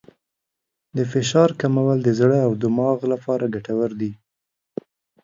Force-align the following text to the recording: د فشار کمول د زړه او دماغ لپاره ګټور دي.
د 0.97 0.99
فشار 1.11 1.49
کمول 1.61 1.97
د 2.03 2.09
زړه 2.19 2.37
او 2.47 2.51
دماغ 2.63 2.97
لپاره 3.13 3.51
ګټور 3.55 3.91
دي. 4.01 4.11